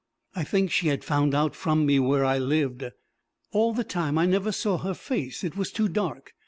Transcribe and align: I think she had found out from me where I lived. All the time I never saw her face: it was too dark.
I 0.35 0.43
think 0.43 0.71
she 0.71 0.87
had 0.87 1.03
found 1.03 1.35
out 1.35 1.53
from 1.55 1.85
me 1.85 1.99
where 1.99 2.25
I 2.25 2.39
lived. 2.39 2.85
All 3.51 3.71
the 3.71 3.83
time 3.83 4.17
I 4.17 4.25
never 4.25 4.51
saw 4.51 4.79
her 4.79 4.95
face: 4.95 5.43
it 5.43 5.55
was 5.55 5.71
too 5.71 5.87
dark. 5.87 6.33